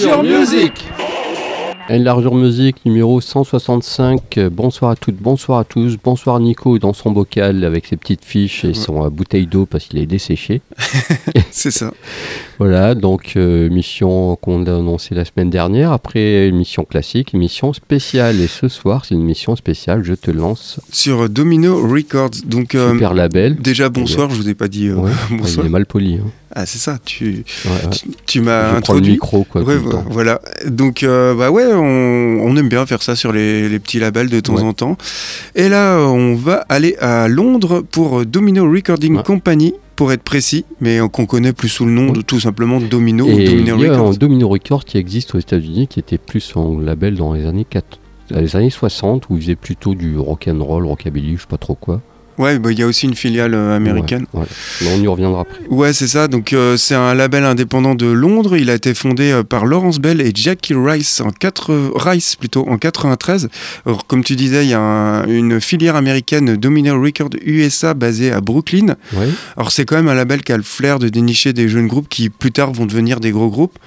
[0.00, 0.84] Your music
[1.88, 4.38] Enlargeur Musique numéro 165.
[4.38, 5.96] Euh, Bonsoir à toutes, bonsoir à tous.
[6.02, 9.84] Bonsoir Nico dans son bocal avec ses petites fiches et son euh, bouteille d'eau parce
[9.84, 10.62] qu'il est desséché.
[11.50, 11.92] C'est ça.
[12.62, 15.90] Voilà, donc euh, mission qu'on a annoncée la semaine dernière.
[15.90, 18.40] Après une mission classique, une mission spéciale.
[18.40, 20.04] Et ce soir, c'est une mission spéciale.
[20.04, 20.78] Je te lance.
[20.92, 22.30] Sur Domino Records.
[22.46, 23.56] Donc, euh, Super label.
[23.56, 25.64] déjà, bonsoir, je vous ai pas dit euh, Ouais, bonsoir.
[25.64, 26.20] Il est mal poli.
[26.22, 26.30] hein.
[26.54, 29.12] Ah, c'est ça, tu, Ouais, tu, tu m'as prends le introduit.
[29.12, 29.62] micro, quoi.
[29.62, 29.78] Ouais,
[30.10, 30.40] voilà.
[30.68, 31.80] Donc, euh, bah ouais, on,
[32.42, 34.62] on aime bien faire ça sur les, les petits labels de temps Ouais.
[34.62, 34.96] en temps.
[35.56, 39.22] Et là, on va aller à Londres pour Domino Recording.
[39.22, 43.24] Company, pour être précis, mais qu'on connaît plus sous le nom de tout simplement Domino
[43.24, 44.16] ou Domino il y a un Records.
[44.16, 47.98] Domino Records qui existe aux États-Unis, qui était plus en label dans les années 4
[48.30, 51.58] les années 60 où il faisait plutôt du rock and roll, rockabilly, je sais pas
[51.58, 52.00] trop quoi.
[52.38, 54.26] Ouais, bah, il y a aussi une filiale euh, américaine.
[54.32, 54.46] Ouais, ouais.
[54.82, 55.60] Mais on y reviendra après.
[55.68, 56.28] Ouais, c'est ça.
[56.28, 58.56] Donc, euh, c'est un label indépendant de Londres.
[58.56, 62.66] Il a été fondé euh, par Lawrence Bell et Jackie Rice en 4 Rice plutôt
[62.68, 63.48] en 93.
[63.86, 68.32] Alors, comme tu disais, il y a un- une filière américaine Domino Record USA basée
[68.32, 68.96] à Brooklyn.
[69.14, 69.28] Ouais.
[69.56, 72.08] Alors, c'est quand même un label qui a le flair de dénicher des jeunes groupes
[72.08, 73.78] qui plus tard vont devenir des gros groupes.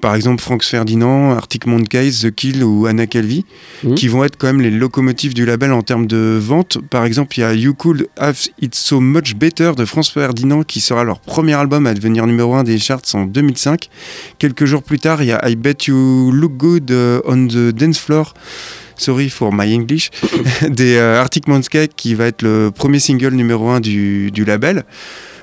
[0.00, 3.44] Par exemple, Frank Ferdinand, Arctic Monkeys, The Kill ou Anna Calvi,
[3.84, 3.94] Mhm.
[3.96, 6.78] qui vont être quand même les locomotives du label en termes de vente.
[6.88, 10.62] Par exemple, il y a You Could Have It So Much Better de France Ferdinand
[10.62, 13.88] qui sera leur premier album à devenir numéro 1 des charts en 2005.
[14.38, 17.74] Quelques jours plus tard, il y a I Bet You Look Good euh, on the
[17.74, 18.32] Dance Floor.
[18.96, 20.10] Sorry for my English,
[20.68, 24.84] des euh, Arctic Monkeys qui va être le premier single numéro 1 du, du label.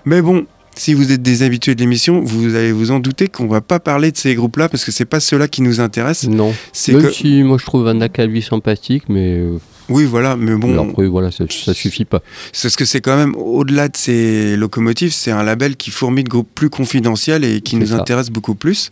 [0.06, 0.46] Mais bon,
[0.78, 3.81] si vous êtes des habitués de l'émission, vous allez vous en douter qu'on va pas
[3.81, 6.30] parler de ces groupes-là parce que c'est pas ceux-là qui nous intéressent.
[6.30, 6.53] Non.
[6.72, 9.57] C'est Même que si moi je trouve Anna Calvi sympathique, mais euh,
[9.90, 12.22] oui, voilà, mais bon, après voilà, ça, ça suffit pas.
[12.52, 16.24] C'est parce que c'est quand même, au-delà de ces locomotives, c'est un label qui fourmille
[16.24, 18.00] de groupes plus confidentiels et qui C'est nous ça.
[18.02, 18.90] intéresse beaucoup plus.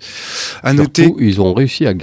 [0.63, 1.94] À Surtout, noter, ils ont réussi à,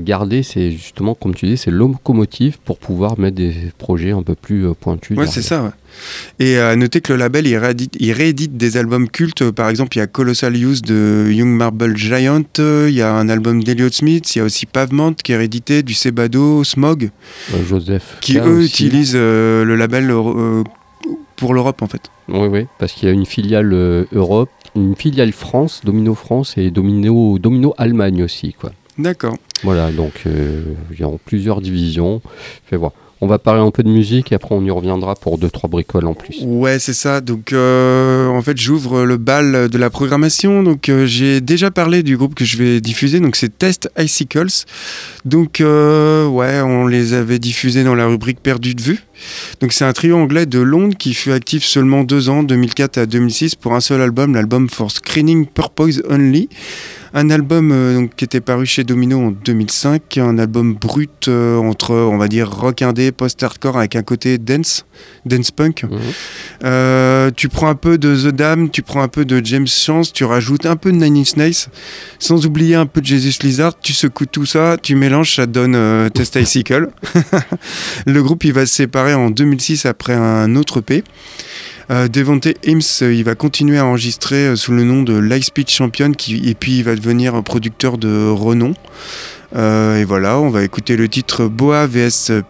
[0.00, 4.34] garder ces justement comme tu dis, ces locomotives pour pouvoir mettre des projets un peu
[4.34, 5.16] plus euh, pointus.
[5.16, 5.62] ouais, c'est ça.
[5.62, 5.70] ouais.
[6.38, 9.50] Et à noter que le label, il réédite, il réédite des albums cultes.
[9.50, 13.12] Par exemple, il y a Colossal Use de Young Marble Giant, euh, il y a
[13.14, 17.10] un album d'Eliot Smith, il y a aussi Pavement qui est réédité, du Sebado, Smog,
[17.54, 18.16] Euh, Joseph.
[18.20, 18.66] qui K eux aussi.
[18.86, 20.62] utilisent euh, le label euh,
[21.36, 22.02] pour l'Europe en fait.
[22.28, 26.54] Oui, oui, parce qu'il y a une filiale euh, Europe, une filiale France, Domino France
[26.56, 28.70] et Domino, Domino Allemagne aussi, quoi.
[28.98, 29.36] D'accord.
[29.62, 30.62] Voilà, donc euh,
[30.92, 32.20] il y a plusieurs divisions.
[32.68, 32.92] Fais voir.
[33.22, 35.68] On va parler un peu de musique et après on y reviendra pour deux trois
[35.68, 36.42] bricoles en plus.
[36.42, 37.20] Ouais, c'est ça.
[37.20, 40.62] Donc, euh, en fait, j'ouvre le bal de la programmation.
[40.62, 43.20] Donc, euh, j'ai déjà parlé du groupe que je vais diffuser.
[43.20, 44.64] Donc, c'est Test Icicles.
[45.26, 49.04] Donc, euh, ouais, on les avait diffusés dans la rubrique Perdu de vue.
[49.60, 53.06] Donc, c'est un trio anglais de Londres qui fut actif seulement deux ans, 2004 à
[53.06, 56.48] 2006, pour un seul album, l'album For Screening Purpose Only.
[57.12, 61.58] Un album euh, donc, qui était paru chez Domino en 2005, un album brut euh,
[61.58, 64.86] entre, on va dire, rock indé, post-hardcore avec un côté dance,
[65.26, 65.82] dance punk.
[65.82, 65.98] Mhm.
[66.64, 70.12] Euh, tu prends un peu de The Dam, tu prends un peu de James Chance,
[70.12, 71.66] tu rajoutes un peu de Nine Inch Nails,
[72.20, 76.10] sans oublier un peu de Jesus Lizard, tu secoues tout ça, tu mélanges, ça donne
[76.14, 76.90] Test Icicle.
[78.06, 81.02] Le groupe il va se séparer en 2006 après un autre EP.
[81.90, 85.68] Euh, Devonte Hims, euh, il va continuer à enregistrer euh, sous le nom de Lightspeed
[85.68, 88.74] Champion et puis il va devenir producteur de renom.
[89.56, 92.42] Et voilà, on va écouter le titre Boa vs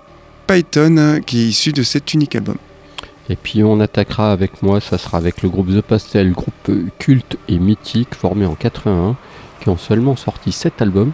[0.46, 2.56] Python qui est issu de cet unique album.
[3.30, 7.38] Et puis on attaquera avec moi, ça sera avec le groupe The Pastel, groupe culte
[7.48, 9.16] et mythique formé en 81,
[9.62, 11.12] qui ont seulement sorti 7 albums.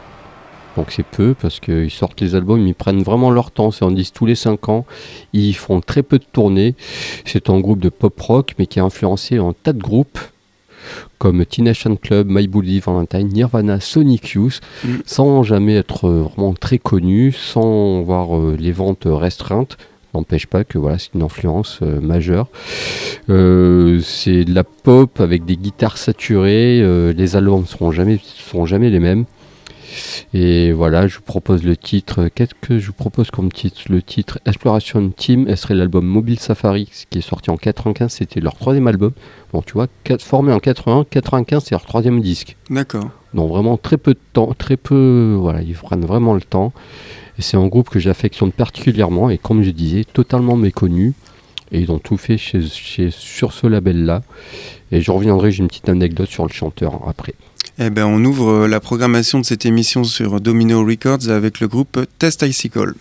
[0.76, 3.90] Donc c'est peu parce qu'ils sortent les albums, ils prennent vraiment leur temps, c'est en
[3.90, 4.84] 10 tous les 5 ans.
[5.32, 6.74] Ils font très peu de tournées.
[7.24, 10.18] C'est un groupe de pop rock mais qui a influencé un tas de groupes
[11.18, 14.88] comme Teenage Club, My Bloody Valentine, Nirvana, Sonic Youth, Mm.
[15.04, 19.78] sans jamais être euh, vraiment très connu, sans voir euh, les ventes restreintes.
[20.14, 22.46] N'empêche pas que voilà, c'est une influence euh, majeure.
[23.28, 26.80] Euh, c'est de la pop avec des guitares saturées.
[26.82, 29.24] euh, les albums ne seront jamais, seront jamais les mêmes.
[30.34, 32.28] Et voilà, je vous propose le titre.
[32.34, 33.82] Qu'est-ce que je vous propose comme titre?
[33.88, 35.46] Le titre Exploration Team.
[35.48, 38.10] Elle serait l'album Mobile Safari, qui est sorti en 95.
[38.12, 39.12] C'était leur troisième album.
[39.52, 39.86] Bon, tu vois,
[40.20, 42.56] formé en 81, 95, c'est leur troisième disque.
[42.70, 43.10] D'accord.
[43.34, 46.72] Donc vraiment très peu de temps, très peu, voilà, ils prennent vraiment le temps.
[47.38, 51.12] Et c'est un groupe que j'affectionne particulièrement et comme je disais, totalement méconnu.
[51.72, 54.22] Et ils ont tout fait chez, chez- sur ce label-là.
[54.92, 57.34] Et je reviendrai, j'ai une petite anecdote sur le chanteur après.
[57.78, 61.68] Eh ben, on ouvre euh, la programmation de cette émission sur Domino Records avec le
[61.68, 62.94] groupe Test Icicle.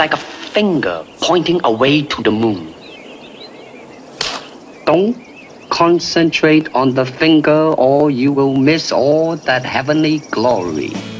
[0.00, 2.74] Like a finger pointing away to the moon.
[4.86, 5.14] Don't
[5.68, 11.19] concentrate on the finger or you will miss all that heavenly glory.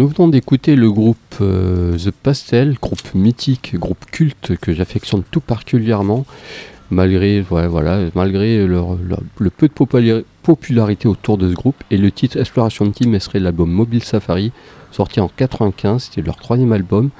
[0.00, 5.40] Nous venons d'écouter le groupe euh, The Pastel, groupe mythique, groupe culte que j'affectionne tout
[5.40, 6.24] particulièrement,
[6.90, 8.96] malgré, voilà, malgré leur-
[9.38, 11.76] le peu de populari- popularité autour de ce groupe.
[11.90, 14.52] Et le titre Exploration Team serait l'album Mobile Safari,
[14.90, 17.10] sorti en 95, c'était leur troisième album.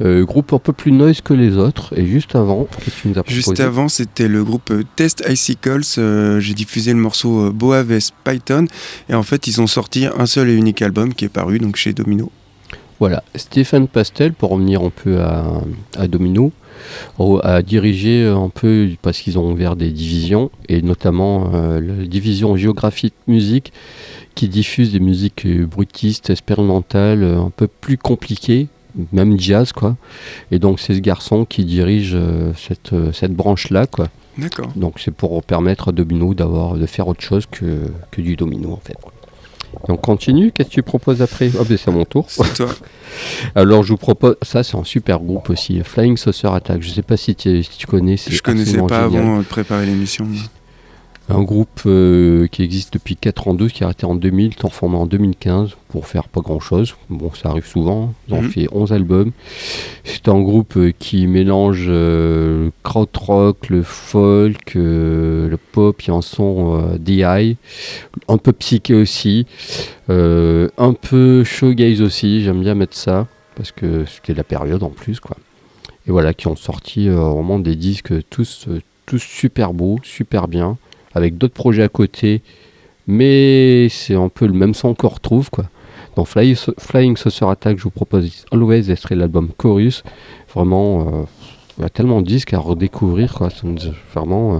[0.00, 1.96] Euh, groupe un peu plus noise que les autres.
[1.98, 3.34] Et juste avant, que tu nous as proposé?
[3.34, 5.82] Juste avant, c'était le groupe euh, Test Icicles.
[5.98, 8.66] euh, J'ai diffusé le morceau Boaves Python.
[9.08, 11.76] Et en fait, ils ont sorti un seul et unique album qui est paru donc
[11.76, 12.30] chez Domino.
[13.00, 15.44] Voilà, Stéphane Pastel, pour revenir un peu à,
[15.96, 16.52] à Domino,
[17.42, 22.56] a dirigé un peu, parce qu'ils ont ouvert des divisions, et notamment euh, la division
[22.56, 23.72] géographique musique,
[24.34, 28.68] qui diffuse des musiques euh, bruitistes, expérimentales, euh, un peu plus compliquées,
[29.12, 29.96] même jazz, quoi.
[30.50, 34.08] Et donc c'est ce garçon qui dirige euh, cette, cette branche-là, quoi.
[34.38, 34.68] D'accord.
[34.76, 38.72] Donc c'est pour permettre à Domino d'avoir de faire autre chose que, que du domino,
[38.72, 38.96] en fait.
[39.88, 41.50] Et on continue, qu'est-ce que tu proposes après?
[41.58, 42.26] Hop, c'est à mon tour.
[42.28, 42.68] C'est toi.
[43.54, 46.82] Alors je vous propose, ça c'est un super groupe aussi, Flying Saucer Attack.
[46.82, 49.22] Je sais pas si tu, si tu connais, c'est Je connaissais absolument pas génial.
[49.22, 50.26] avant de préparer l'émission.
[51.28, 54.96] Un groupe euh, qui existe depuis 92, qui a arrêté en 2000, qui est formé
[54.96, 56.94] en 2015 pour faire pas grand chose.
[57.08, 58.12] Bon, ça arrive souvent.
[58.28, 58.50] Ils ont Mhm.
[58.50, 59.30] fait 11 albums.
[60.04, 66.08] C'est un groupe euh, qui mélange euh, le krautrock, le folk, euh, le pop, il
[66.08, 67.56] y a un son DI,
[68.28, 69.46] un peu psyché aussi,
[70.08, 72.42] un peu showgaze aussi.
[72.42, 73.26] J'aime bien mettre ça
[73.56, 75.36] parce que c'était la période en plus, quoi.
[76.06, 78.66] Et voilà, qui ont sorti vraiment des disques tous,
[79.06, 80.76] tous super beaux, super bien
[81.14, 82.42] avec d'autres projets à côté,
[83.06, 85.64] mais c'est un peu le même son qu'on retrouve, quoi.
[86.16, 90.02] Dans Fly- Flying Saucer Attack, je vous propose Always, extrait de l'album Chorus.
[90.54, 91.22] Vraiment, euh,
[91.78, 93.48] il y a tellement de disques à redécouvrir, quoi.
[94.14, 94.54] Vraiment.
[94.56, 94.58] euh,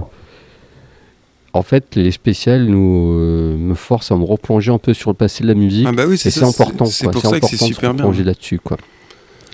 [1.53, 5.15] En fait, les spéciales nous euh, me forcent à me replonger un peu sur le
[5.15, 5.85] passé de la musique.
[5.87, 7.93] Ah bah oui, c'est ça, important, C'est pour ça que c'est important de se super
[7.93, 8.11] bien.
[8.25, 8.77] là-dessus, quoi.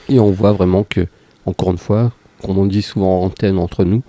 [0.07, 1.05] Et on voit vraiment que,
[1.45, 4.01] encore une fois, comme on dit souvent en antenne entre nous,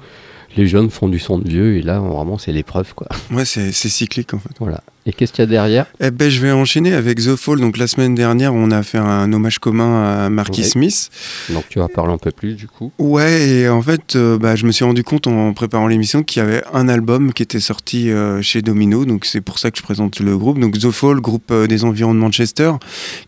[0.56, 3.08] les jeunes font du son de vieux et là, vraiment, c'est l'épreuve, quoi.
[3.30, 4.50] Ouais, c'est c'est cyclique en fait.
[4.58, 4.82] Voilà.
[5.06, 5.86] Et qu'est-ce qu'il y a derrière?
[5.98, 7.58] Eh ben, je vais enchaîner avec The Fall.
[7.58, 10.66] Donc, la semaine dernière, on a fait un hommage commun à Marquis Ouais.
[10.66, 11.10] Smith.
[11.48, 12.92] Donc tu vas parler un peu plus, du coup.
[12.98, 16.42] Ouais, et en fait, euh, bah, je me suis rendu compte en préparant l'émission qu'il
[16.42, 19.06] y avait un album qui était sorti euh, chez Domino.
[19.06, 20.58] Donc, c'est pour ça que je présente le groupe.
[20.60, 22.72] Donc, The Fall, groupe euh, des environs de Manchester,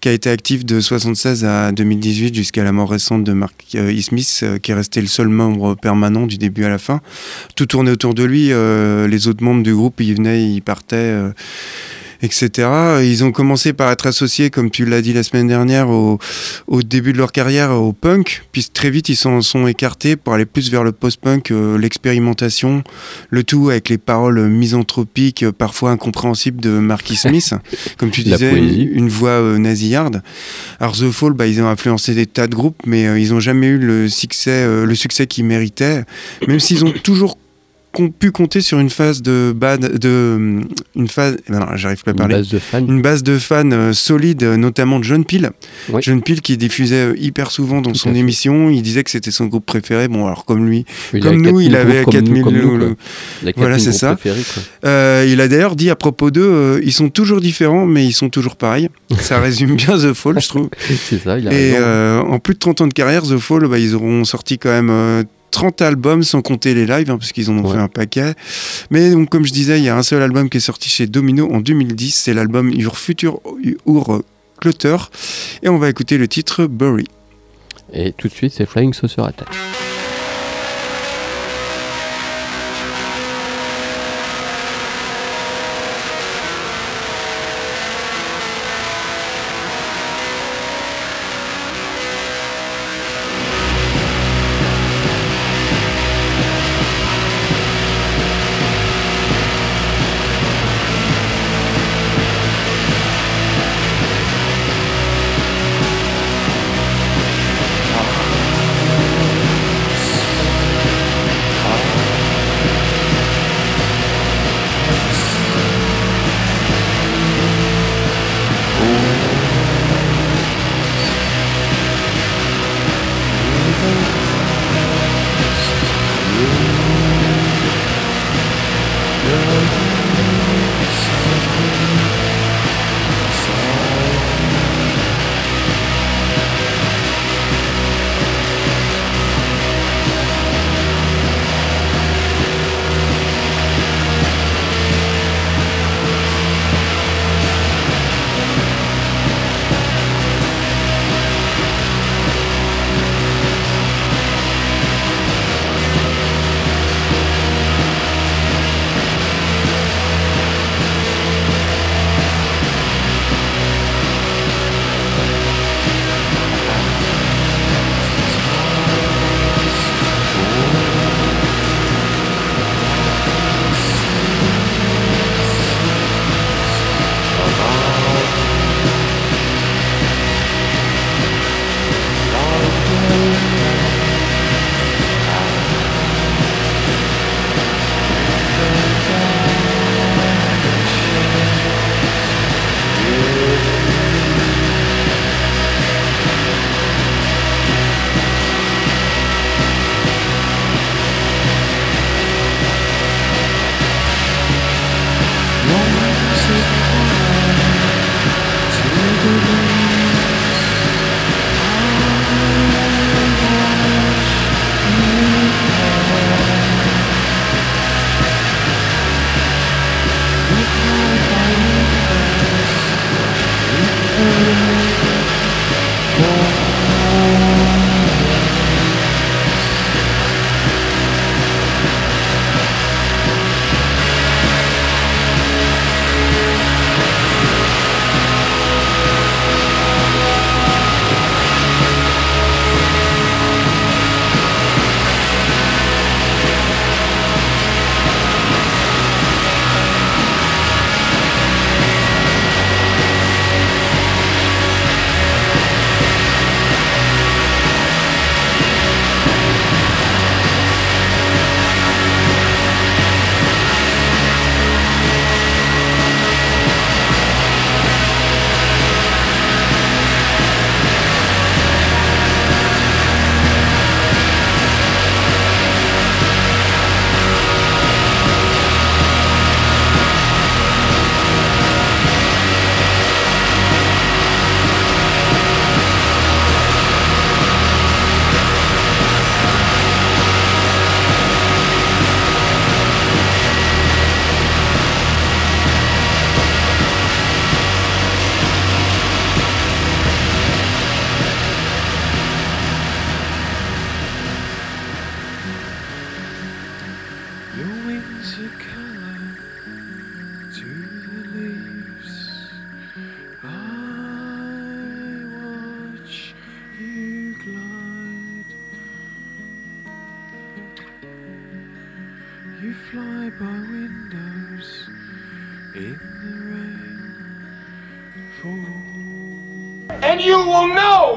[0.01, 3.91] qui a été actif de 76 à 2018 jusqu'à la mort récente de Mark euh,
[3.97, 4.03] E.
[4.03, 7.01] Smith, qui est resté le seul membre permanent du début à la fin.
[7.57, 8.49] Tout tournait autour de lui.
[9.09, 11.17] les autres membres du groupe, ils venaient, ils partaient.
[12.23, 12.69] Etc.
[13.03, 16.19] Ils ont commencé par être associés, comme tu l'as dit la semaine dernière, au,
[16.69, 20.33] au début de leur carrière au punk, puis très vite ils s'en sont écartés pour
[20.33, 22.85] aller plus vers le post-punk, euh, l'expérimentation,
[23.31, 27.55] le tout avec les paroles misanthropiques, euh, parfois incompréhensibles de Marquis Smith,
[27.99, 30.23] comme tu disais, une, une voix euh, nasillarde.
[30.79, 33.41] Alors The Fall, bah, ils ont influencé des tas de groupes, mais euh, ils n'ont
[33.41, 36.05] jamais eu le succès, le succès qu'ils méritaient,
[36.47, 37.37] même s'ils ont toujours
[37.93, 40.61] pu compter sur une phase de bad, de
[40.97, 42.79] une phase, eh ben non, j'arrive pas à Une parler base de fans.
[42.87, 45.51] une base de fans euh, solide, euh, notamment de John Peel.
[45.91, 46.01] Oui.
[46.03, 48.71] John Peel qui diffusait euh, hyper souvent dans Tout son émission.
[48.71, 50.09] Il disait que c'était son groupe préféré.
[50.09, 52.35] Bon, alors comme lui, Il comme a nous, 4000 il avait groupes comme 4000.
[52.35, 52.97] nous, comme nous, le- quoi.
[53.43, 54.19] Il a Voilà, 4000 c'est ça.
[54.85, 58.13] Euh, il a d'ailleurs dit à propos d'eux, euh, ils sont toujours différents, mais ils
[58.13, 58.89] sont toujours pareils.
[59.21, 60.69] Ça résume bien The Fall, je trouve.
[61.09, 63.79] C'est ça, il a Et en plus de 30 ans de carrière, The Fall, bah,
[63.79, 67.59] ils auront sorti quand même 30 albums sans compter les lives, hein, parce qu'ils en
[67.59, 67.75] ont Ouais.
[67.77, 68.35] fait un paquet.
[68.91, 71.07] Mais donc, comme je disais, il y a un seul album qui est sorti chez
[71.07, 73.39] Domino en 2010, c'est l'album Your Future
[73.87, 74.23] Ur
[74.61, 74.97] Clutter.
[75.63, 77.07] Et on va écouter le titre Bury.
[77.93, 79.49] Et tout de suite, c'est Flying Saucer Attack.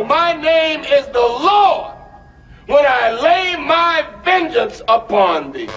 [0.08, 1.96] My name is the Lord
[2.68, 5.70] when I lay my vengeance upon thee.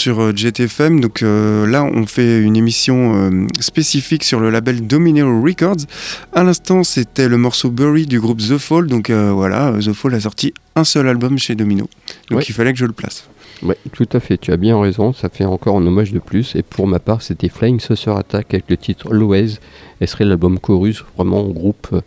[0.00, 1.00] Sur euh, JTFM.
[1.00, 5.84] Donc euh, là, on fait une émission euh, spécifique sur le label Domino Records.
[6.32, 8.86] À l'instant, c'était le morceau Bury du groupe The Fall.
[8.86, 11.88] Donc euh, voilà, The Fall a sorti un seul album chez Domino.
[12.30, 12.44] Donc Ouais.
[12.48, 13.28] il fallait que je le place.
[13.62, 16.56] Ouais, tout à fait, tu as bien raison, ça fait encore un hommage de plus.
[16.56, 19.58] Et pour ma part, c'était Flying Saucer Attack avec le titre Always.
[20.00, 22.00] Et serait l'album Chorus, vraiment groupe euh,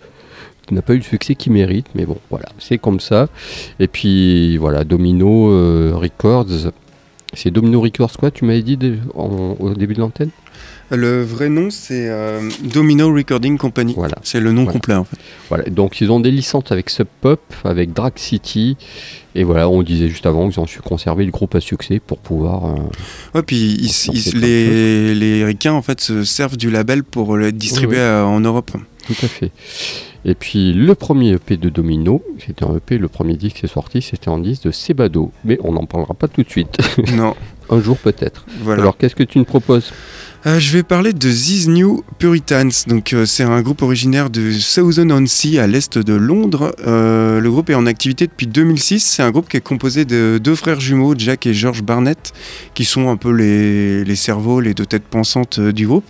[0.66, 3.28] qui n'a pas eu le succès qu'il mérite, mais bon, voilà, c'est comme ça.
[3.80, 6.72] Et puis voilà, Domino euh, Records.
[7.34, 10.30] C'est Domino Records quoi, tu m'avais dit de- en- au début de l'antenne?
[10.92, 13.94] Le vrai nom, c'est euh, Domino Recording Company.
[13.96, 14.16] Voilà.
[14.22, 14.74] C'est le nom Voilà.
[14.74, 15.18] complet en fait.
[15.50, 18.78] Voilà, donc ils ont des licences avec Sub Pop, avec Drag City.
[19.34, 22.20] Et voilà, on disait juste avant qu'ils ont su conserver le groupe à succès pour
[22.20, 22.66] pouvoir.
[22.66, 22.76] euh,
[23.34, 27.52] Ouais, puis ils- ils- les, les ricains en fait se servent du label pour le
[27.52, 28.08] distribuer Oui, oui.
[28.10, 28.72] euh, en Europe.
[29.06, 29.52] Tout à fait.
[30.26, 33.70] Et puis le premier EP de Domino, c'était un EP, le premier disque qui est
[33.70, 35.32] sorti, c'était en disque de Sebado.
[35.44, 36.78] Mais on n'en parlera pas tout de suite.
[37.14, 37.36] non,
[37.70, 38.46] un jour peut-être.
[38.62, 38.82] voilà.
[38.84, 39.92] Alors qu'est-ce que tu nous proposes?
[40.46, 42.70] Euh, je vais parler de These New Puritans.
[42.88, 46.76] Donc, euh, c'est un groupe originaire de Southern-on-Sea à l'est de Londres.
[46.86, 49.00] Euh, le groupe est en activité depuis 2006.
[49.00, 52.34] C'est un groupe qui est composé de deux frères jumeaux, Jack et George Barnett,
[52.74, 56.06] qui sont un peu les, les cerveaux, les deux têtes pensantes du groupe.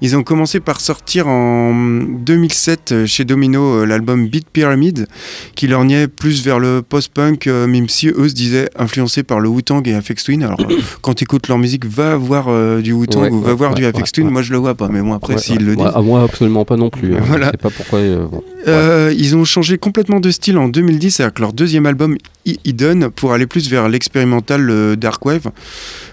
[0.00, 5.08] Ils ont commencé par sortir en 2007 euh, chez Domino l'album Beat Pyramid,
[5.56, 9.86] qui lorgnait plus vers le post-punk, même si eux se disaient influencés par le Wu-Tang
[9.86, 10.42] et Aphex Twin.
[10.42, 10.58] Alors,
[11.02, 12.46] quand tu écoutes leur musique, va voir
[12.80, 14.26] du Wu-Tang Ouais, ou va voir ouais, du Aphex ouais, Twin.
[14.26, 14.32] ouais.
[14.32, 15.86] Moi, je le vois pas, mais bon, après, s'ils le disent.
[15.94, 17.14] À moi absolument pas non plus.
[17.16, 17.20] hein.
[17.24, 17.46] Voilà.
[17.46, 17.98] Je sais pas pourquoi.
[17.98, 18.42] euh, bon.
[18.66, 23.32] Euh, ils ont changé complètement de style en 2010 avec leur deuxième album Hidden pour
[23.32, 25.50] aller plus vers l'expérimental euh, Dark Wave,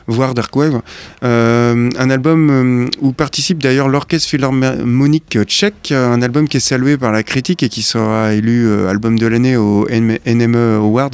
[0.08, 0.82] voire Dark Wave.
[1.21, 7.24] Un album où participe d'ailleurs l'Orchestre Philharmonique tchèque, un album qui est salué par la
[7.24, 11.12] critique et qui sera élu album de l'année au NME Awards.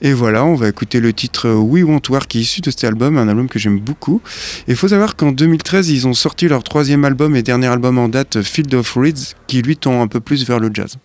[0.00, 2.84] Et voilà, on va écouter le titre We Want War qui est issu de cet
[2.84, 4.20] album, un album que j'aime beaucoup.
[4.68, 7.98] Et il faut savoir qu'en 2013, ils ont sorti leur troisième album et dernier album
[7.98, 10.96] en date, Field of Reeds, qui lui tend un peu plus vers le jazz.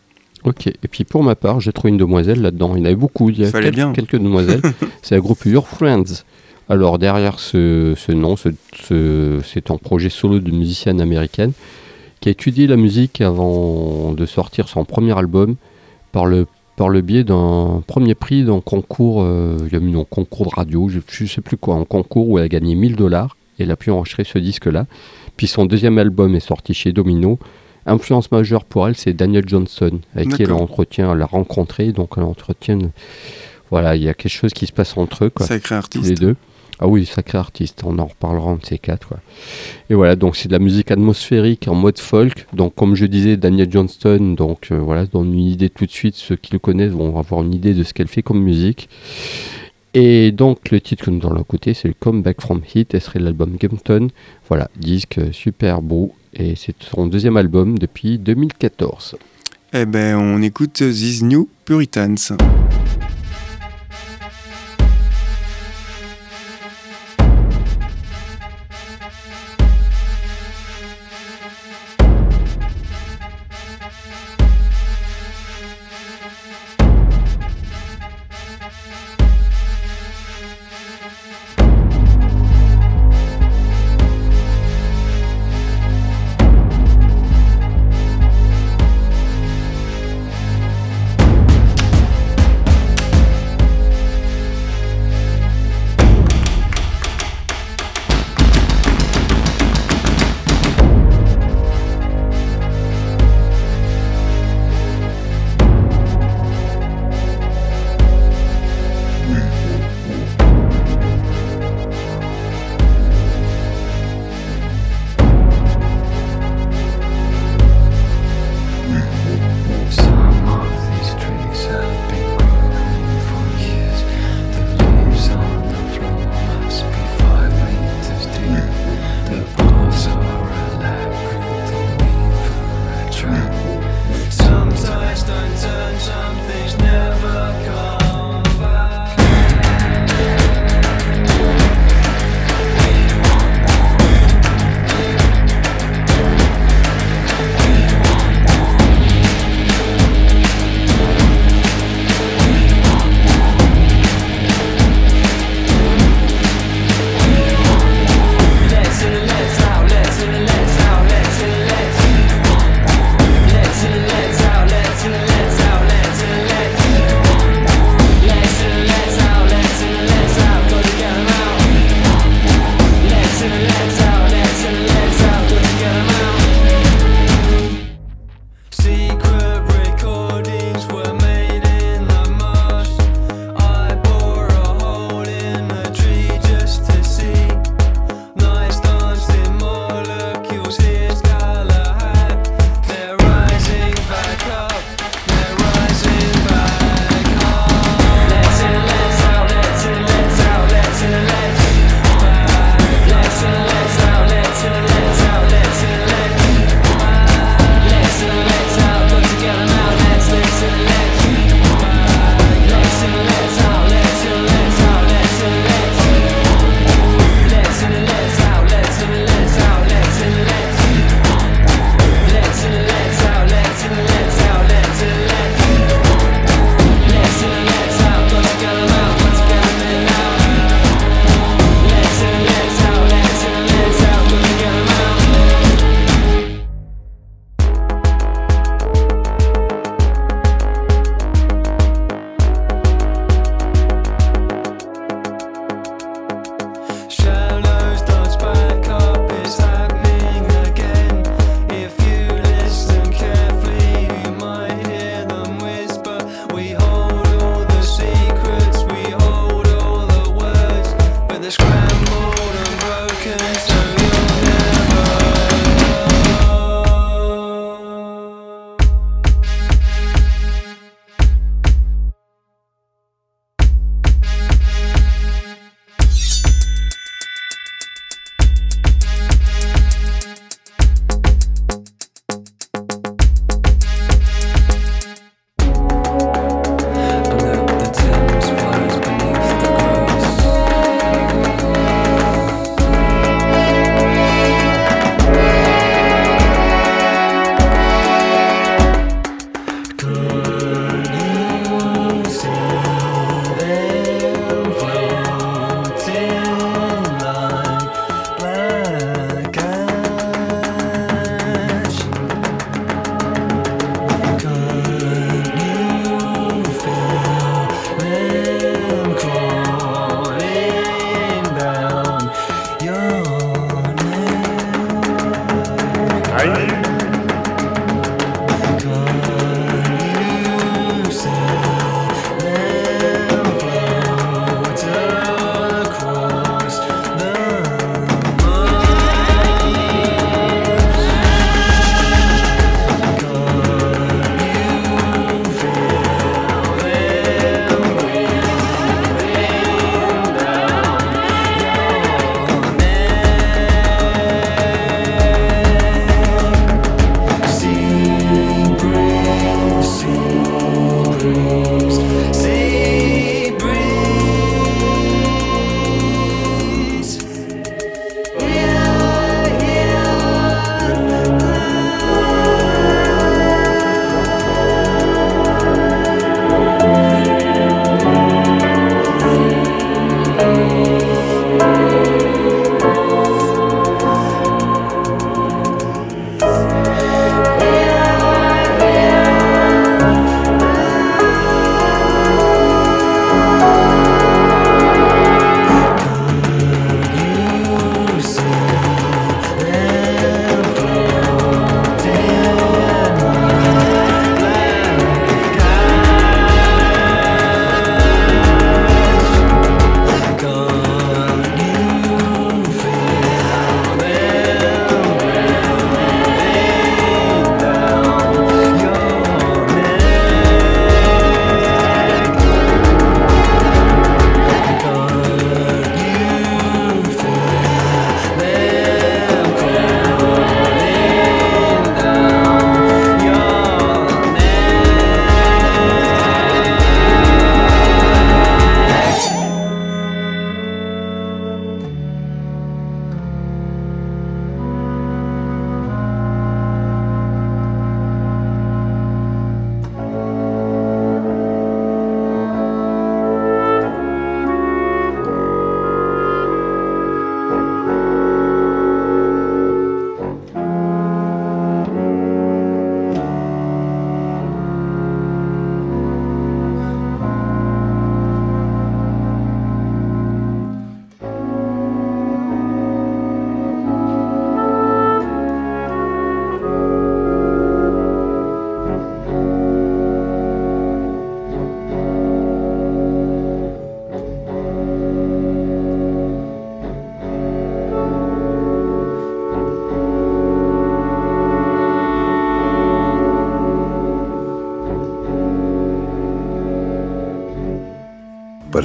[0.44, 0.68] Ok.
[0.68, 2.76] Et puis pour ma part, j'ai trouvé une demoiselle là-dedans.
[2.76, 3.30] Il y en avait beaucoup.
[3.30, 3.94] Il y a Fallait quel- bien.
[3.94, 4.62] quelques demoiselles.
[5.02, 6.24] C'est le groupe Your Friends.
[6.70, 8.50] Alors derrière ce, ce nom, ce-
[8.88, 11.52] ce- c'est un projet solo de musicienne américaine
[12.22, 15.56] qui a étudié la musique avant de sortir son premier album
[16.14, 19.98] par le, par le biais d'un premier prix d'un concours, euh, il y a eu
[19.98, 22.76] un concours de radio, je ne sais plus quoi, un concours où elle a gagné
[22.76, 24.86] 1000 dollars et elle a pu enregistrer ce disque-là.
[25.38, 27.40] Puis son deuxième album est sorti chez Domino.
[27.86, 32.12] Influence majeure pour elle, c'est Daniel Johnson, avec qui elle entretient, elle l'a rencontré, donc
[32.18, 32.80] elle entretient.
[33.70, 36.12] Voilà, il y a quelque chose qui se passe entre eux, quoi Sacré tous les
[36.12, 36.22] artiste.
[36.22, 36.36] deux.
[36.80, 39.14] Ah oui, sacré artiste, on en reparlera de ces quatre.
[39.90, 42.48] Et voilà, donc c'est de la musique atmosphérique en mode folk.
[42.54, 46.16] Donc comme je disais, Daniel Johnston, donc euh, voilà, donne une idée tout de suite.
[46.16, 48.90] Ceux qui le connaissent vont avoir une idée de ce qu'elle fait comme musique.
[49.94, 53.20] Et donc le titre que nous allons écouter, c'est le Comeback from Hit, et serait
[53.20, 54.08] l'album Gumpton.
[54.50, 59.16] Voilà, disque super beau, et c'est son deuxième album depuis 2014.
[59.74, 62.38] Eh ben, on écoute These New Puritans.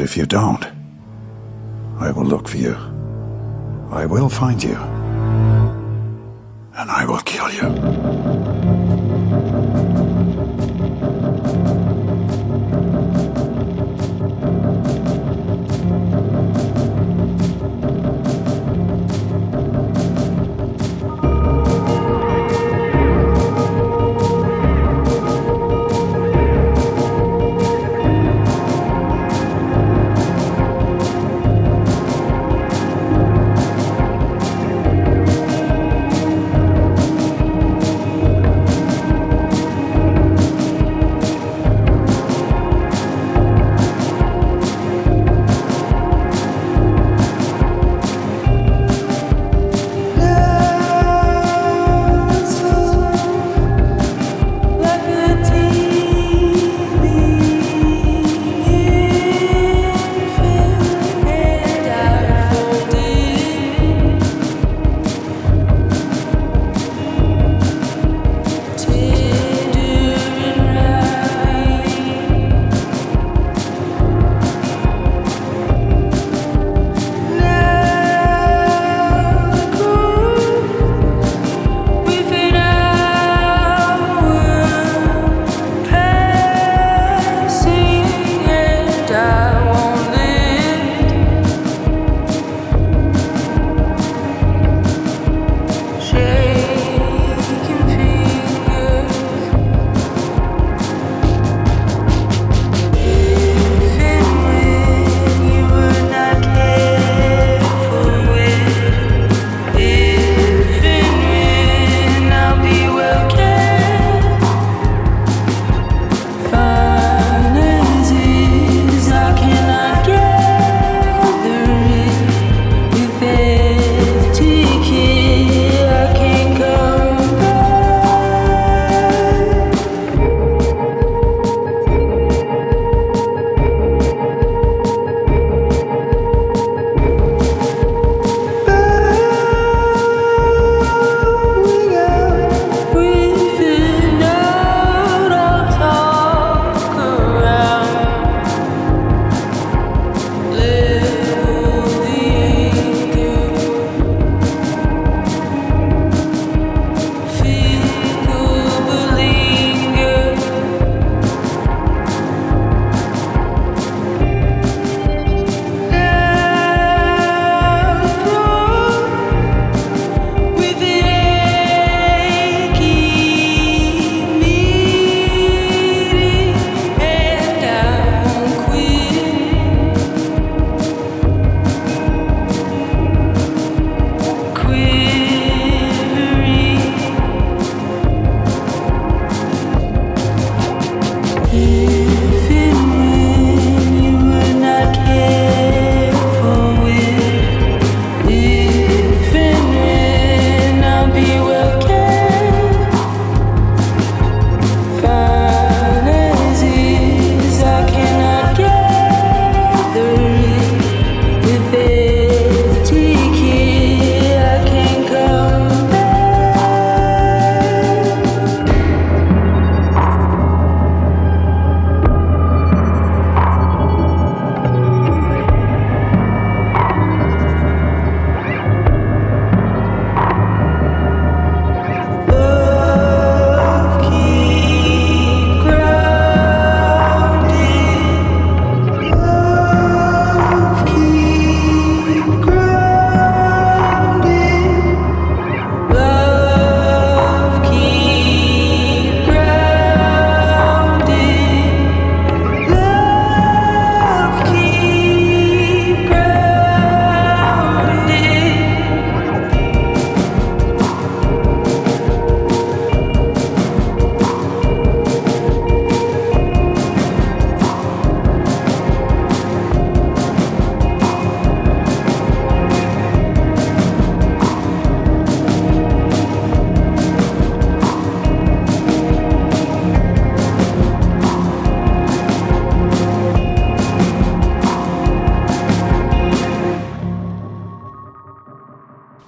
[0.09, 0.65] If you don't,
[2.01, 2.75] I will look for you.
[3.91, 4.98] I will find you.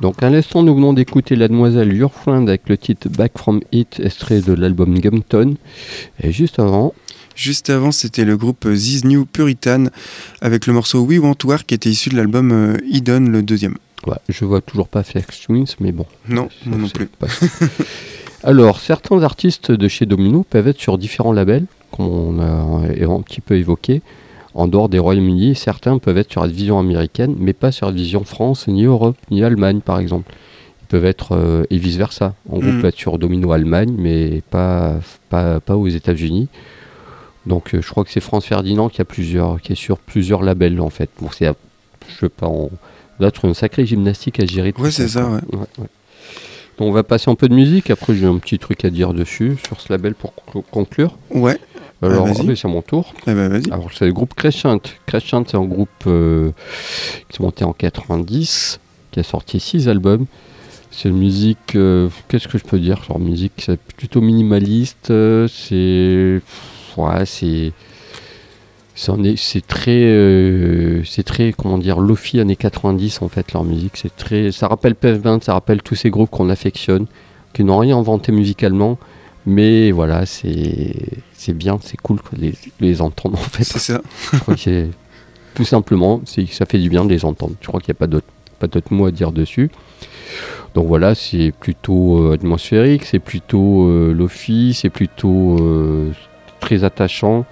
[0.00, 4.00] Donc à l'instant, nous venons d'écouter la demoiselle Urflind avec le titre Back from It,
[4.02, 5.54] extrait de l'album Gumpton.
[6.22, 6.94] Et juste avant,
[7.36, 9.84] Juste avant, c'était le groupe This New Puritan
[10.42, 13.76] avec le morceau We Want War qui était issu de l'album euh, Eden, le deuxième.
[14.06, 16.04] ouais, je vois toujours pas Flex Twins, mais bon.
[16.28, 17.06] Non, moi non plus.
[17.06, 17.28] pas-
[18.42, 23.22] Alors, certains artistes de chez Domino peuvent être sur différents labels, comme on a un
[23.22, 24.02] petit peu évoqué.
[24.54, 27.92] En dehors des Royaumes-Unis, certains peuvent être sur la division américaine, mais pas sur la
[27.92, 30.32] division France, ni Europe, ni Allemagne, par exemple.
[30.82, 32.34] Ils peuvent être, euh, et vice-versa.
[32.48, 32.80] En gros, Mhm.
[32.80, 34.96] peut être sur Domino Allemagne, mais pas,
[35.28, 36.48] pas, pas aux États-Unis.
[37.46, 40.42] Donc, euh, je crois que c'est France Ferdinand qui, a plusieurs, qui est sur plusieurs
[40.42, 41.10] labels, en fait.
[41.20, 41.46] Bon, c'est,
[42.08, 42.70] je sais pas, on
[43.20, 44.74] va être une sacrée gymnastique à gérer.
[44.78, 45.40] Ouais, c'est ça, ouais.
[45.52, 45.86] Ouais, ouais.
[46.78, 47.90] Donc, on va passer un peu de musique.
[47.90, 51.16] Après, j'ai un petit truc à dire dessus, sur ce label pour conclu- conclure.
[51.30, 51.58] Ouais,
[52.02, 52.36] Alors, vas-y.
[52.40, 53.12] ah, mais c'est mon tour.
[53.26, 53.60] eh ben.
[53.70, 54.78] Alors, c'est le groupe Crescent.
[55.06, 56.50] Crescent, c'est un groupe euh,
[57.28, 58.80] qui s'est monté en 90,
[59.10, 60.26] qui a sorti 6 albums.
[60.90, 63.52] C'est une musique, euh, qu'est-ce que je peux dire musique?
[63.58, 65.10] C'est plutôt minimaliste.
[65.10, 66.40] euh, c'est.
[67.00, 67.72] Ouais, c'est.
[69.24, 73.96] est- C'est très, c'est très, comment dire, lofi années 90 en fait leur musique.
[73.96, 77.06] C'est très, ça rappelle Pavement, ça rappelle tous ces groupes qu'on affectionne,
[77.52, 78.98] qui n'ont rien inventé musicalement,
[79.46, 80.94] mais voilà, c'est,
[81.40, 83.64] c'est bien, c'est cool quoi, de les, entendre en fait.
[83.64, 84.02] C'est ça.
[84.34, 84.90] Je crois que c'est-
[85.54, 87.54] tout simplement, ça fait du bien de les entendre.
[87.62, 88.26] Je crois qu'il n'y a pas d'autre,
[88.58, 89.70] pas d'autre mot à dire dessus.
[90.74, 96.10] Donc voilà, c'est plutôt euh, atmosphérique, c'est plutôt euh, lofi, c'est plutôt euh,
[96.60, 97.46] très attachant.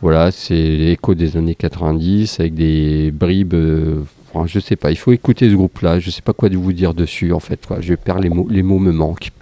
[0.00, 3.52] Voilà, c'est l'écho des années 90 avec des bribes.
[3.52, 4.02] euh,
[4.32, 6.00] enfin, je sais pas, il faut écouter ce groupe-là.
[6.00, 7.66] Je sais pas quoi vous dire dessus en fait.
[7.66, 7.82] quoi.
[7.82, 9.32] Je perds les mots, les mots me manquent.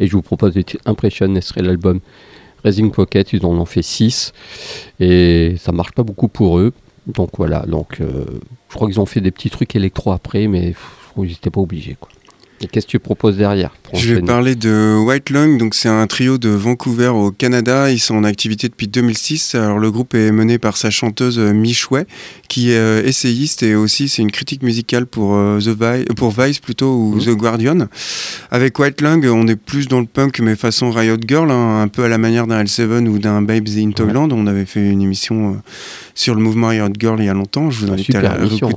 [0.00, 2.00] Et je vous propose titre Impression, ce serait l'album
[2.64, 3.32] Raising Pocket.
[3.32, 4.32] Ils en ont fait 6
[5.00, 6.72] et ça marche pas beaucoup pour eux.
[7.06, 8.24] Donc voilà, donc euh,
[8.68, 10.74] je crois qu'ils ont fait des petits trucs électro après, mais
[11.16, 11.96] ils n'étaient pas obligés.
[11.98, 12.08] Quoi.
[12.62, 16.06] Et qu'est-ce que tu proposes derrière Je vais parler de White Lung, donc c'est un
[16.06, 17.90] trio de Vancouver au Canada.
[17.90, 19.56] Ils sont en activité depuis 2006.
[19.56, 22.06] Alors le groupe est mené par sa chanteuse euh, Michouet,
[22.48, 26.60] qui est euh, essayiste et aussi c'est une critique musicale pour euh, The pour Vice
[26.60, 27.20] plutôt ou Mhm.
[27.20, 27.78] The Guardian.
[28.50, 31.88] Avec White Lung, on est plus dans le punk mais façon Riot Girl, hein, un
[31.88, 34.28] peu à la manière d'un L7 ou d'un Babes in Toyland.
[34.30, 35.60] On avait fait une émission
[36.14, 37.70] sur le mouvement Riot Girl il y a longtemps.
[37.70, 38.70] Je vous Ah, invite à la émission.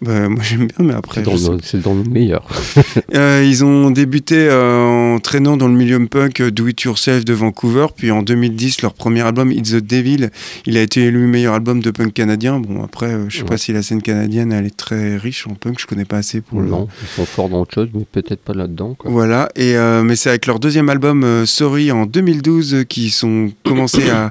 [0.00, 1.22] Bah, moi j'aime bien, mais après
[1.62, 2.46] C'est dans, nos meilleurs.
[3.14, 7.24] euh, ils ont débuté euh, en traînant dans le milieu punk euh, Do It Yourself
[7.24, 10.28] de Vancouver, puis en 2010, leur premier album It's the Devil,
[10.66, 12.60] il a été élu meilleur album de punk canadien.
[12.60, 13.48] Bon, après, euh, je sais Ouais.
[13.48, 16.40] pas si la scène canadienne elle est très riche en punk, je connais pas assez
[16.40, 16.68] pour le.
[16.68, 18.96] non, ils sont forts dans autre chose, mais peut-être pas là-dedans.
[19.04, 19.74] Voilà, et
[20.04, 24.30] mais c'est avec leur deuxième album Sorry en 2012 euh, qu'ils sont commencé à,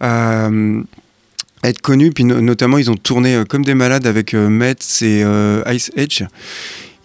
[0.00, 0.82] à, euh,
[1.68, 2.10] être connus.
[2.12, 5.62] Puis no- notamment, ils ont tourné euh, comme des malades avec euh, Metz et euh,
[5.72, 6.22] Ice Edge.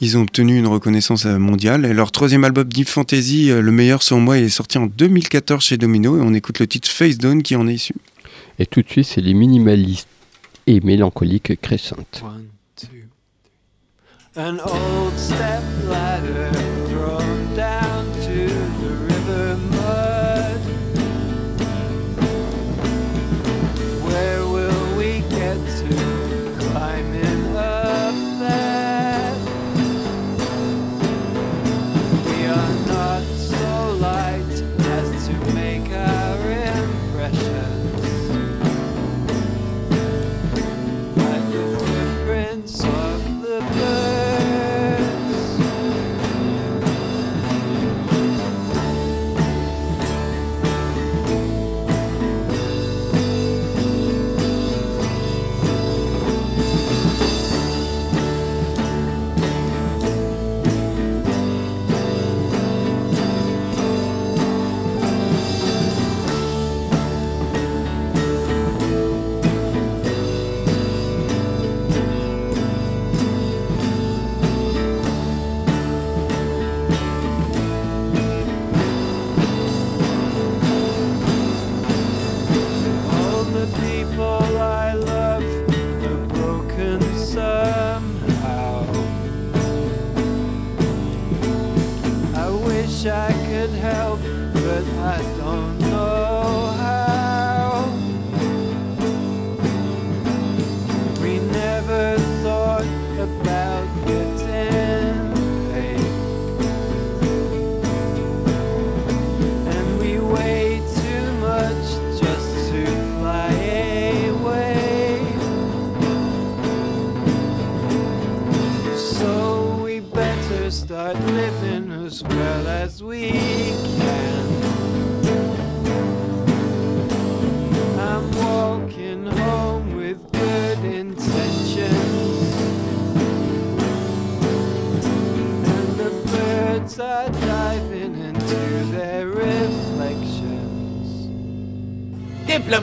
[0.01, 1.85] Ils ont obtenu une reconnaissance mondiale.
[1.85, 4.85] Et leur troisième album Deep Fantasy, euh, le meilleur selon moi, il est sorti en
[4.87, 6.17] 2014 chez Domino.
[6.17, 7.93] Et on écoute le titre Face Down qui en est issu.
[8.59, 10.07] Et tout de suite, c'est les minimalistes
[10.67, 11.95] et mélancoliques Crescent.
[12.21, 12.45] One,
[12.75, 13.03] two, three.
[14.37, 16.78] An old step ladder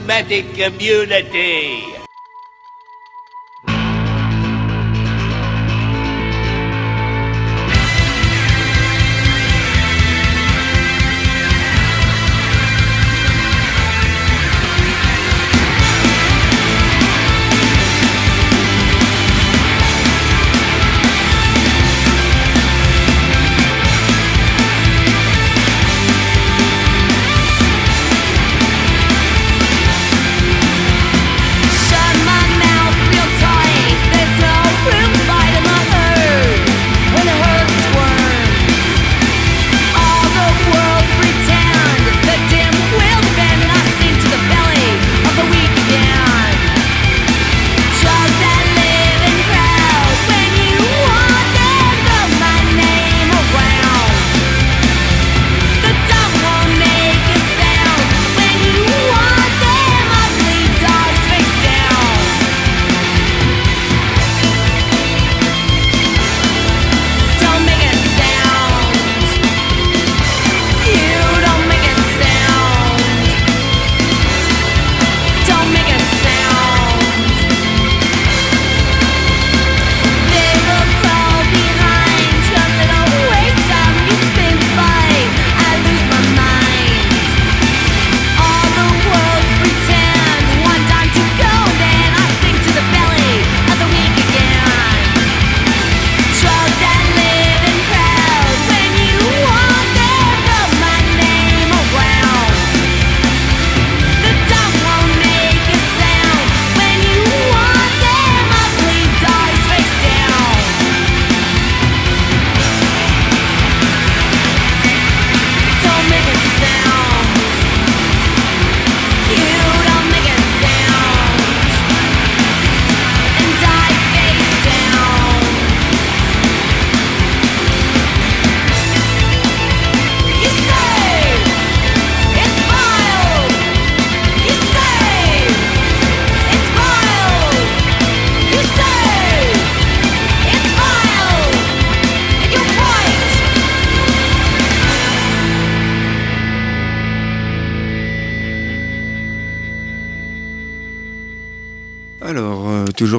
[0.07, 1.86] charismatic community.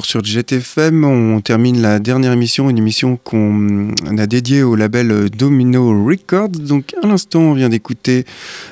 [0.09, 6.03] Sur JTFM, on termine la dernière émission, une émission qu'on a dédiée au label Domino
[6.03, 6.49] Records.
[6.49, 8.25] Donc, à l'instant, on vient d'écouter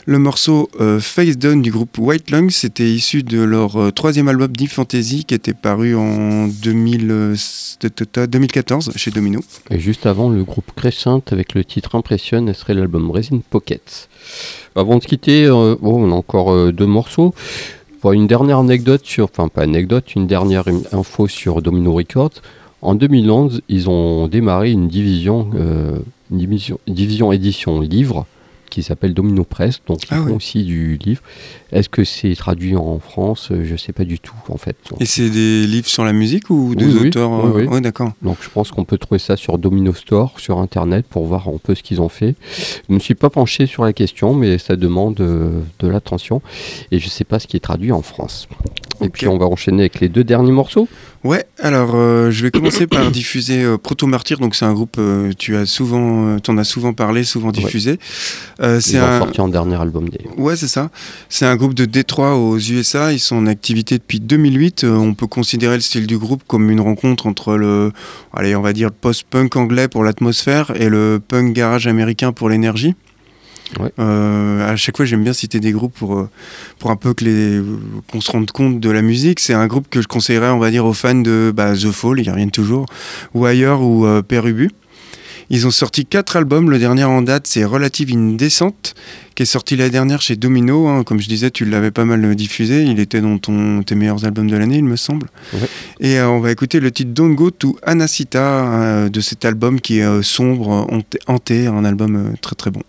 [0.08, 2.50] le morceau euh, Face Down du groupe White Lung.
[2.50, 7.36] C'était issu de leur euh, troisième album Deep Fantasy qui était paru en 2000, euh,
[8.28, 9.42] 2014 chez Domino.
[9.70, 14.10] Et juste avant, le groupe Crescent avec le titre Impressionne serait l'album Resin Pockets.
[14.76, 17.36] Avant de quitter, on a encore deux morceaux.
[18.04, 22.42] Bon, une dernière anecdote sur, enfin pas anecdote, une dernière info sur Domino Records.
[22.84, 25.98] En 2011, ils ont démarré une division, euh,
[26.30, 28.28] division, division édition livre
[28.70, 30.32] qui s'appelle Domino Press, donc ils Ah font ouais.
[30.34, 31.22] aussi du livre.
[31.72, 33.52] Est-ce que c'est traduit en France?
[33.64, 34.76] Je sais pas du tout en fait.
[35.00, 37.68] Et c'est des livres sur la musique ou des Oui, oui, auteurs oui, oui.
[37.68, 38.12] ouais, d'accord.
[38.22, 41.58] Donc je pense qu'on peut trouver ça sur Domino Store, sur internet, pour voir un
[41.62, 42.36] peu ce qu'ils ont fait.
[42.88, 46.42] Je ne me suis pas penché sur la question, mais ça demande euh, de l'attention.
[46.92, 48.48] Et je ne sais pas ce qui est traduit en France.
[49.02, 50.88] Et puis on va enchaîner avec les deux derniers morceaux.
[51.24, 54.40] Ouais, alors euh, je vais commencer par diffuser euh, Proto Martyr.
[54.40, 58.00] Donc c'est un groupe, euh, tu as souvent, t'en as souvent parlé, souvent diffusé.
[58.80, 60.40] C'est un, sorti en dernier album d'ailleurs.
[60.40, 60.90] Ouais, c'est ça.
[61.30, 63.12] C'est un groupe de Détroit aux USA.
[63.12, 64.84] Ils sont en activité depuis 2008.
[64.84, 67.92] Euh, on peut considérer le style du groupe comme une rencontre entre le,
[68.34, 72.50] allez, on va dire le post-punk anglais pour l'atmosphère et le punk garage américain pour
[72.50, 72.96] l'énergie.
[73.80, 73.92] Ouais.
[74.00, 76.30] Euh, à chaque fois, j'aime bien citer des groupes pour, euh,
[76.80, 77.62] pour un peu que les,
[78.12, 79.40] qu'on se rende compte de la musique.
[79.40, 82.20] C'est un groupe que je conseillerais, on va dire, aux fans de bah, The Fall,
[82.20, 82.86] ils reviennent toujours,
[83.34, 84.72] ou ailleurs, ou euh, Père Ubu.
[85.50, 86.70] Ils ont sorti quatre albums.
[86.70, 88.96] Le dernier en date, c'est Relative Indécente,
[89.34, 90.88] qui est sorti la dernière chez Domino.
[90.88, 91.04] hein.
[91.04, 92.84] Comme je disais, tu l'avais pas mal diffusé.
[92.84, 95.28] Il était dans ton, tes meilleurs albums de l'année, il me semble.
[95.54, 95.60] Ouais.
[96.02, 99.80] Et euh, on va écouter le titre Don't Go to Anacita euh, de cet album
[99.80, 100.86] qui est euh, sombre,
[101.28, 102.82] hanté, un album très très bon.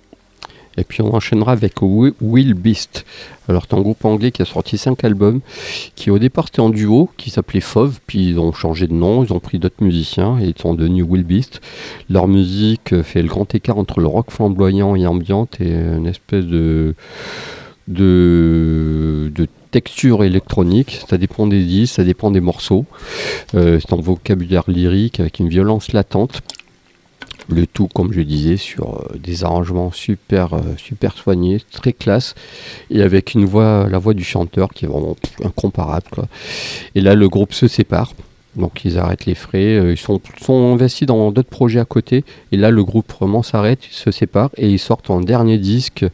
[0.79, 3.05] Et puis on enchaînera avec Wi- Will Beast.
[3.49, 5.41] Alors c'est un groupe anglais qui a sorti 5 albums,
[5.97, 9.25] qui au départ était en duo, qui s'appelait Fauve, puis ils ont changé de nom,
[9.25, 11.61] ils ont pris d'autres musiciens et ils sont devenus Will Beast.
[12.09, 16.45] Leur musique fait le grand écart entre le rock flamboyant et ambiante et une espèce
[16.47, 16.95] de
[17.89, 21.01] de, de texture électronique.
[21.09, 22.85] Ça dépend des disques, ça dépend des morceaux.
[23.55, 26.41] Euh, c'est un vocabulaire lyrique avec une violence latente.
[27.49, 32.35] Le tout, comme je disais, sur euh, des arrangements super, euh, super soignés, très classe,
[32.91, 36.29] et avec une voix, la voix du chanteur qui est vraiment incomparable.
[36.95, 38.13] Et là, le groupe se sépare.
[38.57, 40.21] Donc ils arrêtent les frais, euh, ils sont,
[40.73, 44.69] investis dans d'autres projets à côté, et là le groupe vraiment s'arrête, se séparent, et
[44.69, 46.05] ils sortent un dernier disque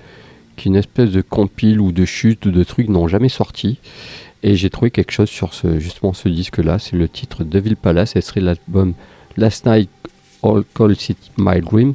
[0.56, 3.78] qui est une espèce de compile ou de chute ou de trucs n'ont jamais sorti.
[4.42, 8.14] Et j'ai trouvé quelque chose sur ce, justement ce disque-là, c'est le titre Devil Palace,
[8.14, 8.92] et ce serait l'album
[9.36, 9.88] Last Night
[10.44, 11.94] All Call City My Dreams.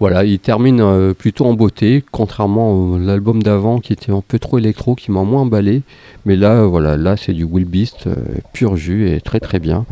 [0.00, 4.38] Voilà, il termine euh, plutôt en beauté, contrairement à l'album d'avant qui était un peu
[4.38, 5.82] trop électro, qui m'a moins emballé.
[6.24, 8.14] Mais là, euh, voilà, là c'est du Will Beast, euh,
[8.52, 9.84] pur jus et très très bien.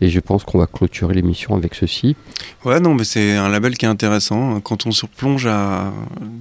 [0.00, 2.16] Et je pense qu'on va clôturer l'émission avec ceci.
[2.64, 4.60] Ouais, non, mais c'est un label qui est intéressant.
[4.60, 5.92] Quand on se plonge à...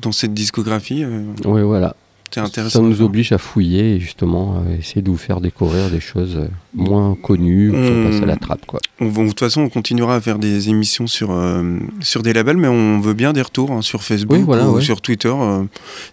[0.01, 1.95] dans cette discographie, euh, Oui, voilà.
[2.39, 2.79] Intéressant.
[2.79, 6.39] Ça nous oblige à fouiller et justement à essayer de vous faire découvrir des choses
[6.73, 8.65] moins connues, sont On- passées à la trappe.
[8.65, 8.79] Quoi.
[8.99, 12.34] On va- de toute façon, on continuera à faire des émissions sur, euh, sur des
[12.34, 14.81] labels, mais on veut bien des retours hein, sur Facebook Oui, voilà, ou ouais.
[14.81, 15.34] sur Twitter.
[15.36, 15.63] euh,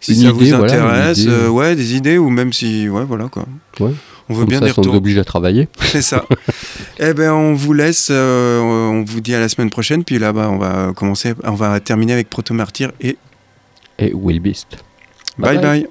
[0.00, 2.88] si Une ça idée, vous intéresse, euh, ouais, des idées, ou même si.
[2.88, 3.44] Ouais, voilà quoi.
[3.80, 3.92] Ouais.
[4.28, 4.94] On veut Comme bien ça, des retours.
[4.94, 5.66] oblige à travailler.
[5.80, 6.24] C'est ça.
[7.00, 8.08] eh ben, on vous laisse.
[8.12, 10.04] euh, on vous dit à la semaine prochaine.
[10.04, 11.34] Puis là-bas, on va commencer.
[11.42, 13.16] On va terminer avec Proto Martyr et
[13.98, 14.68] Et Will Beast.
[15.38, 15.86] bye bye.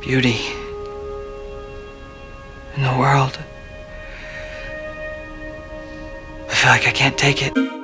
[0.00, 0.38] beauty
[2.76, 3.38] in the world.
[6.48, 7.77] I feel like I can't take it.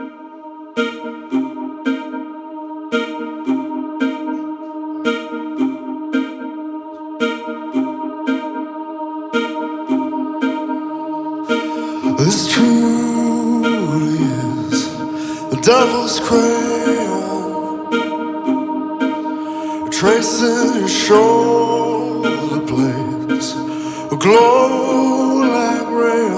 [24.24, 26.32] glow like rain.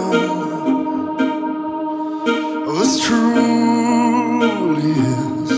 [2.79, 5.51] This truly is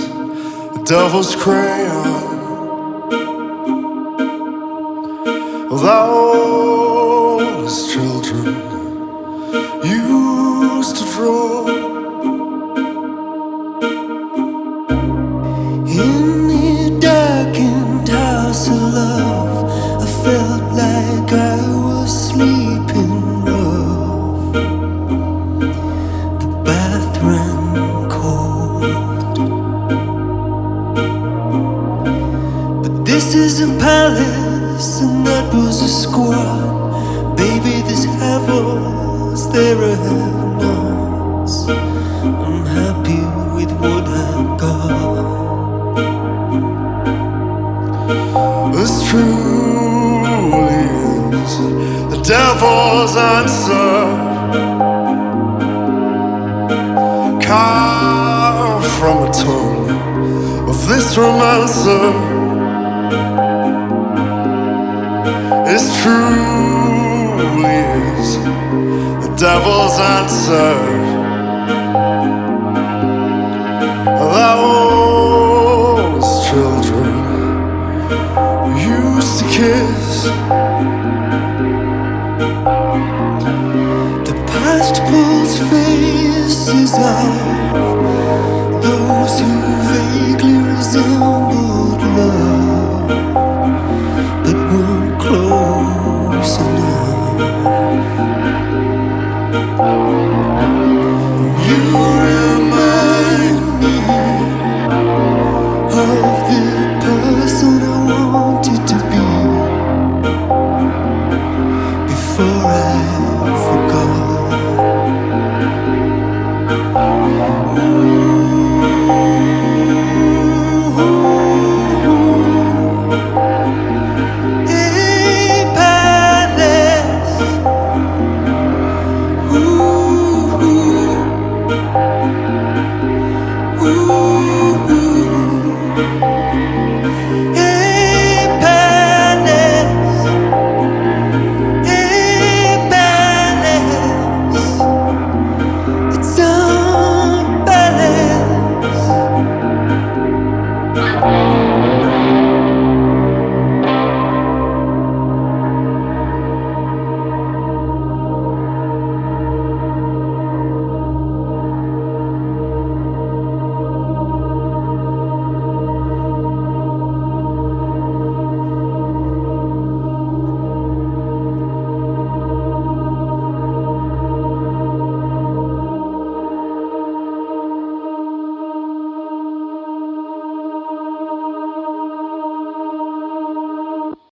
[0.76, 1.87] a devil's crayon.